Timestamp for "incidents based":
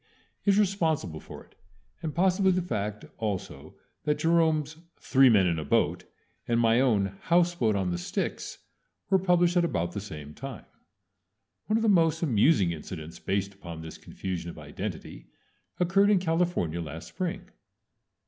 12.71-13.53